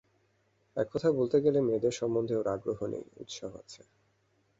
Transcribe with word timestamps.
এক 0.77 0.87
কথায় 0.93 1.13
বলতে 1.13 1.37
গেলে 1.41 1.59
মেয়েদের 1.61 1.93
সম্বন্ধে 1.93 2.33
ওর 2.37 2.47
আগ্রহ 2.47 2.79
নেই, 2.85 3.05
উৎসাহ 3.17 3.51
আছে। 3.61 3.81